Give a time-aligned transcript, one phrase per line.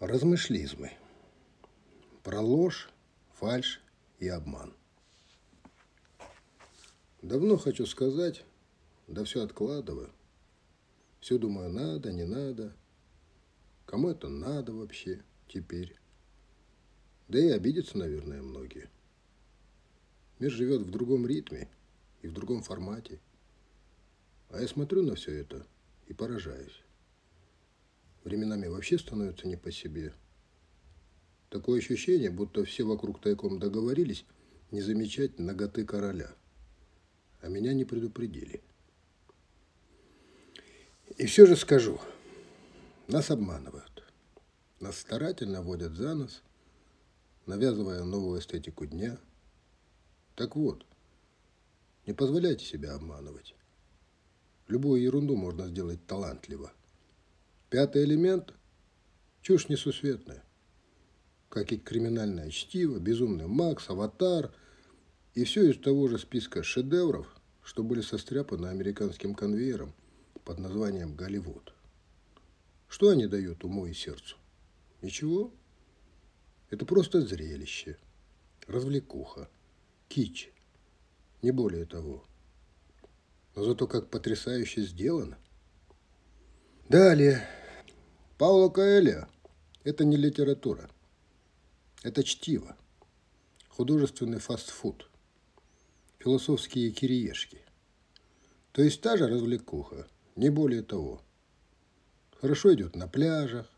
[0.00, 0.92] Размышлизмы.
[2.22, 2.88] Про ложь,
[3.34, 3.82] фальшь
[4.18, 4.74] и обман.
[7.20, 8.46] Давно хочу сказать,
[9.08, 10.08] да все откладываю.
[11.20, 12.74] Все думаю, надо, не надо.
[13.84, 15.94] Кому это надо вообще теперь?
[17.28, 18.88] Да и обидятся, наверное, многие.
[20.38, 21.68] Мир живет в другом ритме
[22.22, 23.20] и в другом формате.
[24.48, 25.66] А я смотрю на все это
[26.06, 26.82] и поражаюсь.
[28.24, 30.12] Временами вообще становится не по себе.
[31.48, 34.24] Такое ощущение, будто все вокруг тайком договорились
[34.70, 36.30] не замечать ноготы короля.
[37.40, 38.62] А меня не предупредили.
[41.16, 41.98] И все же скажу,
[43.08, 44.04] нас обманывают.
[44.80, 46.42] Нас старательно водят за нос,
[47.46, 49.18] навязывая новую эстетику дня.
[50.36, 50.86] Так вот,
[52.06, 53.54] не позволяйте себя обманывать.
[54.68, 56.72] Любую ерунду можно сделать талантливо–
[57.70, 58.52] Пятый элемент–
[59.42, 60.42] чушь несусветная.
[61.48, 64.52] Как и криминальное чтиво, безумный Макс, Аватар
[65.34, 69.94] и все из того же списка шедевров, что были состряпаны американским конвейером
[70.44, 71.72] под названием «Голливуд».
[72.88, 74.36] Что они дают уму и сердцу?
[75.00, 75.54] Ничего.
[76.70, 77.98] Это просто зрелище,
[78.66, 79.48] развлекуха,
[80.08, 80.50] кич,
[81.40, 82.24] не более того.
[83.54, 85.38] Но зато как потрясающе сделано.
[86.88, 87.46] Далее.
[88.40, 89.28] Пауло Коэльо–
[89.84, 90.88] это не литература.
[92.02, 92.74] Это чтиво.
[93.68, 95.10] Художественный фастфуд.
[96.20, 97.60] Философские кириешки.
[98.72, 101.20] То есть та же развлекуха, не более того.
[102.40, 103.70] Хорошо идет на пляжах,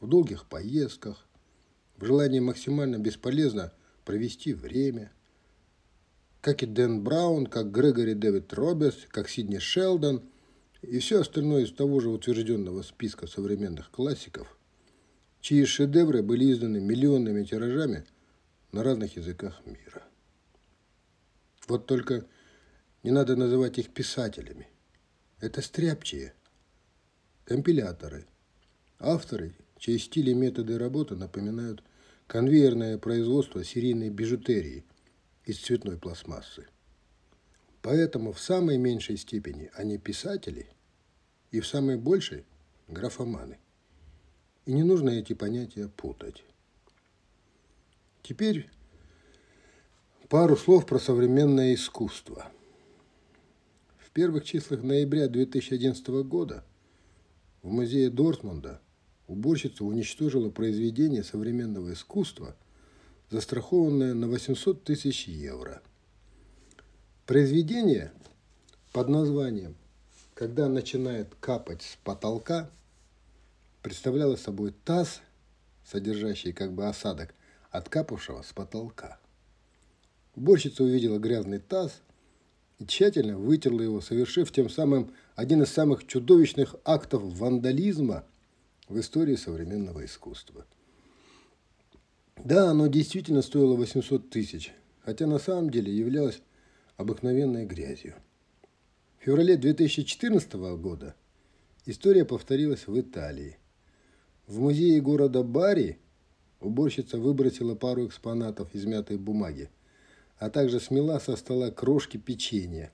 [0.00, 1.26] в долгих поездках,
[1.98, 3.74] в желании максимально бесполезно
[4.06, 5.12] провести время.
[6.40, 10.22] Как и Дэн Браун, как Грегори Дэвид Робертс, как Сидни Шелдон–
[10.82, 14.56] и все остальное из того же утвержденного списка современных классиков,
[15.40, 18.04] чьи шедевры были изданы миллионными тиражами
[18.72, 20.02] на разных языках мира.
[21.68, 22.26] Вот только
[23.02, 24.68] не надо называть их писателями.
[25.40, 26.34] Это стряпчие,
[27.44, 28.26] компиляторы,
[28.98, 31.82] авторы, чьи стили и методы работы напоминают
[32.26, 34.84] конвейерное производство серийной бижутерии
[35.44, 36.66] из цветной пластмассы.
[37.82, 40.68] Поэтому в самой меньшей степени они писатели
[41.52, 42.44] и в самой большей–
[42.88, 43.58] графоманы.
[44.66, 46.42] И не нужно эти понятия путать.
[48.22, 48.68] Теперь
[50.28, 52.50] пару слов про современное искусство.
[53.98, 56.64] В первых числах ноября 2011 года
[57.62, 58.80] в музее Дортмунда
[59.28, 62.56] уборщица уничтожила произведение современного искусства,
[63.30, 65.80] застрахованное на 800 тысяч евро–
[67.26, 68.12] Произведение
[68.92, 69.76] под названием
[70.42, 72.68] «Когда начинает капать с потолка»
[73.80, 75.20] представляло собой таз,
[75.84, 77.32] содержащий как бы осадок
[77.70, 79.20] от капавшего с потолка.
[80.34, 82.02] Уборщица увидела грязный таз
[82.80, 88.24] и тщательно вытерла его, совершив тем самым один из самых чудовищных актов вандализма
[88.88, 90.66] в истории современного искусства.
[92.36, 94.72] Да, оно действительно стоило 800 тысяч,
[95.04, 96.42] хотя на самом деле являлось
[96.96, 98.16] обыкновенной грязью.
[99.22, 101.14] В феврале 2014 года
[101.86, 103.56] история повторилась в Италии.
[104.48, 106.00] В музее города Бари
[106.58, 109.70] уборщица выбросила пару экспонатов из мятой бумаги,
[110.38, 112.90] а также смела со стола крошки печенья,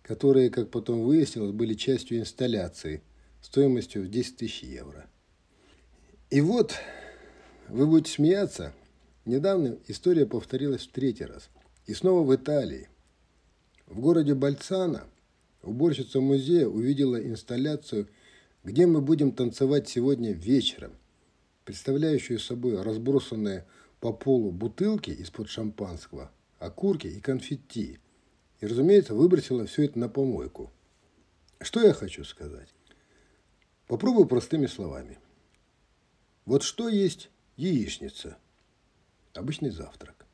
[0.00, 3.02] которые, как потом выяснилось, были частью инсталляции
[3.42, 5.04] стоимостью в 10 тысяч евро.
[6.30, 6.72] И вот,
[7.68, 8.72] вы будете смеяться,
[9.26, 11.50] недавно история повторилась в третий раз.
[11.84, 12.88] И снова в Италии.
[13.86, 15.04] В городе Бальцана
[15.66, 18.08] уборщица музея увидела инсталляцию
[18.64, 20.92] «Где мы будем танцевать сегодня вечером»,
[21.64, 23.66] представляющую собой разбросанные
[24.00, 27.98] по полу бутылки из-под шампанского, окурки и конфетти.
[28.60, 30.72] И, разумеется, выбросила все это на помойку.
[31.60, 32.68] Что я хочу сказать?
[33.86, 35.18] Попробую простыми словами.
[36.44, 38.36] Вот что есть яичница?
[39.34, 40.26] Обычный завтрак.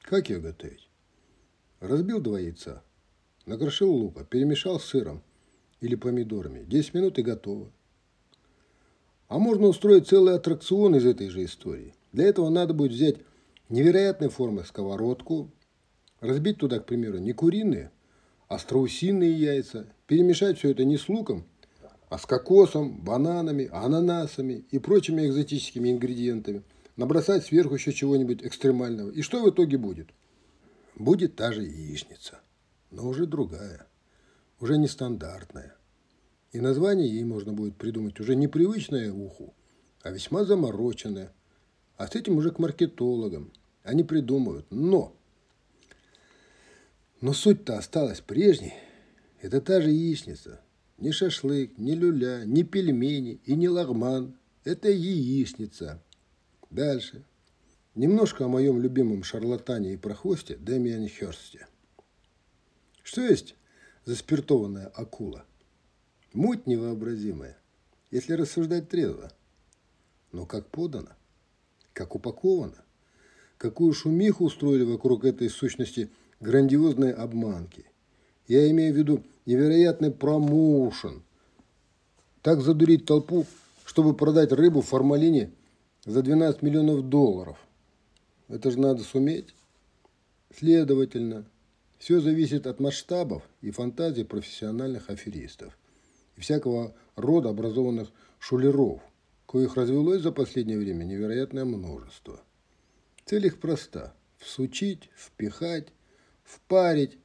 [0.00, 0.88] Как ее готовить?
[1.80, 2.82] Разбил два яйца,
[3.50, 5.24] Накрошил лука, перемешал с сыром
[5.80, 6.64] или помидорами.
[6.64, 7.72] 10 минут и готово.
[9.26, 11.92] А можно устроить целый аттракцион из этой же истории.
[12.12, 13.16] Для этого надо будет взять
[13.68, 15.50] невероятной формы сковородку,
[16.20, 17.90] разбить туда, к примеру, не куриные,
[18.46, 21.44] а страусиные яйца, перемешать все это не с луком,
[22.08, 26.62] а с кокосом, бананами, ананасами и прочими экзотическими ингредиентами,
[26.94, 29.10] набросать сверху еще чего-нибудь экстремального.
[29.10, 30.06] И что в итоге будет?
[30.94, 32.39] Будет та же яичница
[32.90, 33.86] но уже другая,
[34.60, 35.76] уже нестандартная.
[36.52, 39.54] И название ей можно будет придумать уже непривычное уху,
[40.02, 41.32] а весьма замороченное.
[41.96, 43.52] А с этим уже к маркетологам.
[43.82, 44.66] Они придумают.
[44.70, 45.14] Но!
[47.20, 48.74] Но суть-то осталась прежней.
[49.42, 50.60] Это та же яичница.
[50.98, 54.34] Ни шашлык, ни люля, ни пельмени и ни лагман.
[54.64, 56.02] Это яичница.
[56.70, 57.22] Дальше.
[57.94, 61.66] Немножко о моем любимом шарлатане и прохвосте Дэмиане Хёрсте.
[63.02, 63.54] Что есть
[64.04, 65.44] заспиртованная акула?
[66.32, 67.58] Муть невообразимая,
[68.10, 69.32] если рассуждать трезво.
[70.32, 71.10] Но как подано,
[71.92, 72.84] как упаковано,
[73.58, 76.10] какую шумиху устроили вокруг этой сущности
[76.40, 77.84] грандиозной обманки.
[78.46, 81.22] Я имею в виду невероятный промоушен.
[82.42, 83.46] Так задурить толпу,
[83.84, 85.50] чтобы продать рыбу в формалине
[86.04, 87.58] за 12 миллионов долларов.
[88.48, 89.54] Это же надо суметь.
[90.56, 91.44] Следовательно,
[92.00, 95.78] все зависит от масштабов и фантазий профессиональных аферистов
[96.34, 99.02] и всякого рода образованных шулеров,
[99.46, 102.40] коих развелось за последнее время невероятное множество.
[103.26, 105.88] Цель их проста– всучить, впихать,
[106.42, 107.18] впарить.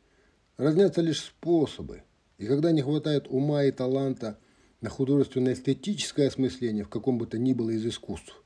[0.57, 2.03] Разнятся лишь способы.
[2.37, 4.37] И когда не хватает ума и таланта
[4.81, 8.43] на художественно-эстетическое осмысление в каком бы то ни было из искусств,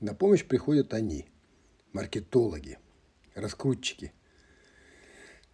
[0.00, 1.26] на помощь приходят они–
[1.92, 2.78] маркетологи,
[3.36, 4.12] раскрутчики–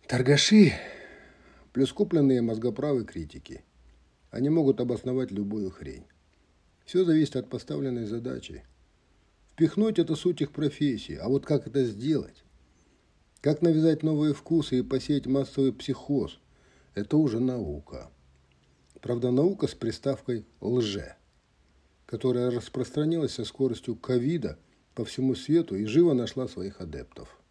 [0.07, 0.75] Торгаши
[1.73, 3.65] плюс купленные мозгоправы критики.
[4.31, 6.05] Они могут обосновать любую хрень.
[6.85, 8.65] Все зависит от поставленной задачи.
[9.53, 11.15] Впихнуть– это суть их профессии.
[11.15, 12.45] А вот как это сделать?
[13.41, 16.39] Как навязать новые вкусы и посеять массовый психоз–
[16.95, 18.11] это уже наука.
[19.01, 21.17] Правда, наука с приставкой «лже»,
[22.05, 24.59] которая распространилась со скоростью ковида
[24.95, 27.41] по всему свету и живо нашла своих адептов–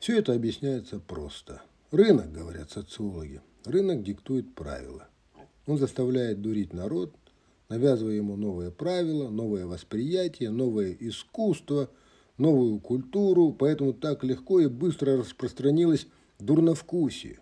[0.00, 1.60] Все это объясняется просто.
[1.90, 5.06] Рынок, говорят социологи, рынок диктует правила.
[5.66, 7.14] Он заставляет дурить народ,
[7.68, 11.90] навязывая ему новые правила, новое восприятие, новое искусство,
[12.38, 16.06] новую культуру, поэтому так легко и быстро распространилось
[16.38, 17.40] дурновкусие.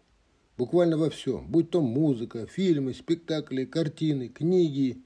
[0.56, 5.00] Буквально во всем, будь то музыка, фильмы, спектакли, картины, книги.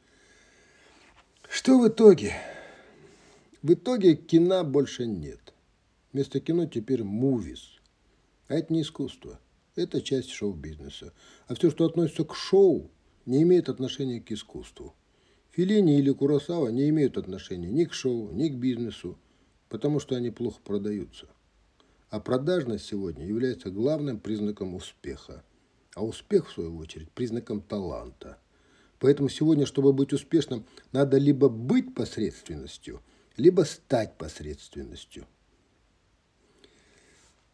[1.51, 2.33] Что в итоге?
[3.61, 5.52] В итоге кино больше нет.
[6.13, 7.81] Вместо кино теперь мувис.
[8.49, 9.41] А это не искусство.
[9.75, 11.13] Это часть шоу-бизнеса.
[11.47, 12.91] А все, что относится к шоу,
[13.25, 14.95] не имеет отношения к искусству.
[15.53, 19.19] Филини или Куросава не имеют отношения ни к шоу, ни к бизнесу,
[19.69, 21.29] потому что они плохо продаются.
[22.11, 25.43] А продажность сегодня является главным признаком успеха.
[25.95, 28.39] А успех, в свою очередь, признаком таланта.
[28.99, 33.03] Поэтому сегодня, чтобы быть успешным, надо либо быть посредственностью,
[33.37, 35.27] либо стать посредственностью.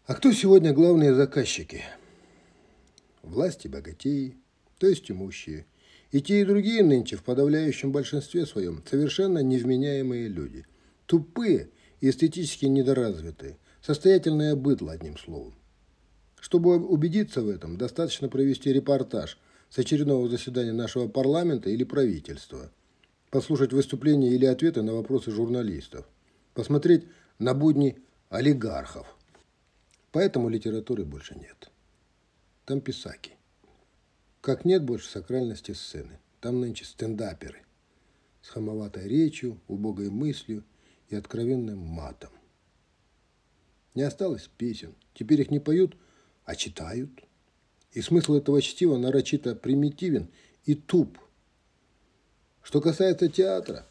[0.09, 1.85] А кто сегодня главные заказчики?
[3.23, 4.39] Власти богатеи,
[4.79, 5.67] то есть имущие.
[6.13, 10.65] И те, и другие нынче в подавляющем большинстве своем совершенно невменяемые люди.
[11.05, 11.69] Тупые
[12.01, 13.59] и эстетически недоразвитые.
[13.83, 15.53] Состоятельное быдло, одним словом.
[16.41, 19.39] Чтобы убедиться в этом, достаточно провести репортаж
[19.69, 22.71] с очередного заседания нашего парламента или правительства,
[23.29, 26.07] послушать выступления или ответы на вопросы журналистов,
[26.55, 27.05] посмотреть
[27.39, 27.99] на будни
[28.31, 29.07] олигархов–
[30.13, 31.71] Поэтому литературы больше нет.
[32.65, 33.33] Там писаки.
[34.41, 36.19] Как нет больше сакральности сцены.
[36.41, 37.63] Там нынче стендаперы.
[38.43, 40.65] С хамоватой речью, убогой мыслью
[41.09, 42.31] и откровенным матом.
[43.95, 44.95] Не осталось песен.
[45.15, 45.97] Теперь их не поют,
[46.45, 47.11] а читают.
[47.93, 50.29] И смысл этого чтива нарочито примитивен
[50.65, 51.19] и туп.
[52.63, 53.87] Что касается театра,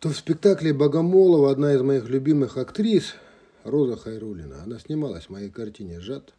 [0.00, 3.14] то в спектакле Богомолова одна из моих любимых актрис–
[3.64, 6.34] Роза Хайрулина, она снималась в моей картине «Жад»,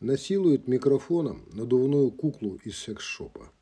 [0.00, 3.52] насилует микрофоном надувную куклу из секс-шопа.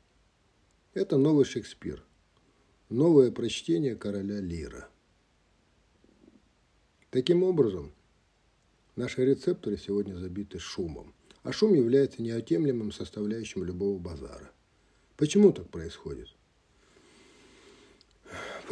[0.93, 2.03] Это новый Шекспир,
[2.89, 4.89] новое прочтение короля Лира.
[7.11, 7.93] Таким образом,
[8.95, 11.13] наши рецепторы сегодня забиты шумом,
[11.43, 14.51] а шум является неотъемлемым составляющим любого базара.
[15.17, 16.29] Почему так происходит?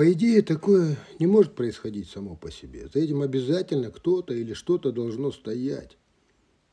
[0.01, 2.89] По идее, такое не может происходить само по себе.
[2.91, 6.00] За этим обязательно кто-то или что-то должно стоять.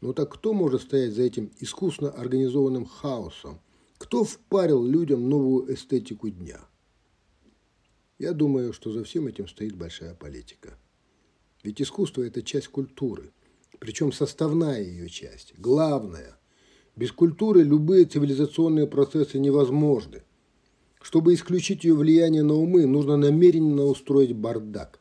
[0.00, 3.60] Но так кто может стоять за этим искусно организованным хаосом?
[3.98, 6.58] Кто впарил людям новую эстетику дня?
[8.18, 10.78] Я думаю, что за всем этим стоит большая политика.
[11.62, 13.34] Ведь искусство– это часть культуры,
[13.78, 16.38] причем составная ее часть, главная.
[16.96, 20.22] Без культуры любые цивилизационные процессы невозможны.
[21.00, 25.00] Чтобы исключить ее влияние на умы, нужно намеренно устроить бардак.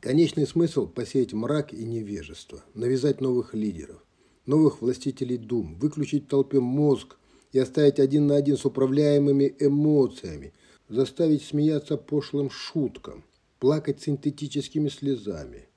[0.00, 4.04] Конечный смысл– посеять мрак и невежество, навязать новых лидеров,
[4.44, 7.16] новых властителей дум, выключить толпе мозг
[7.52, 10.52] и оставить один на один с управляемыми эмоциями,
[10.88, 13.24] заставить смеяться пошлым шуткам,
[13.58, 15.68] плакать синтетическими слезами.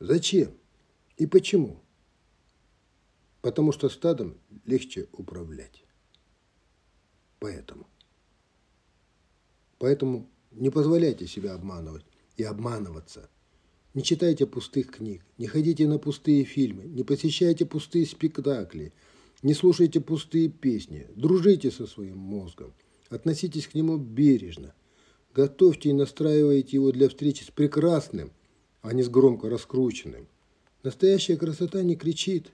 [0.00, 0.50] Зачем
[1.16, 1.80] и почему?
[3.40, 4.36] Потому что стадом
[4.66, 5.84] легче управлять.
[7.42, 7.88] Поэтому.
[9.78, 12.04] Поэтому не позволяйте себя обманывать
[12.36, 13.28] и обманываться.
[13.94, 18.92] Не читайте пустых книг, не ходите на пустые фильмы, не посещайте пустые спектакли,
[19.42, 22.72] не слушайте пустые песни, дружите со своим мозгом,
[23.08, 24.72] относитесь к нему бережно,
[25.34, 28.30] готовьте и настраивайте его для встречи с прекрасным,
[28.82, 30.28] а не с громко раскрученным.
[30.84, 32.52] Настоящая красота не кричит,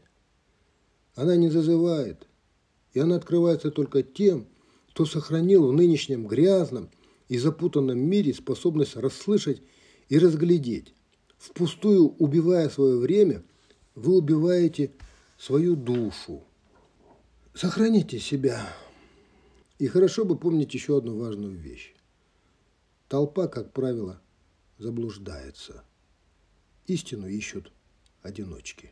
[1.15, 2.27] она не зазывает,
[2.95, 4.47] и она открывается только тем,
[4.99, 6.91] кто сохранил в нынешнем грязном
[7.29, 9.63] и запутанном мире способность расслышать
[10.09, 10.93] и разглядеть.
[11.39, 13.45] Впустую убивая свое время,
[13.95, 14.91] вы убиваете
[15.39, 16.43] свою душу.
[17.55, 18.69] Сохраните себя.
[19.79, 21.95] И хорошо бы помнить еще одну важную вещь.
[23.07, 24.21] Толпа, как правило,
[24.79, 25.85] заблуждается.
[26.89, 27.71] Истину ищут
[28.23, 28.91] одиночки.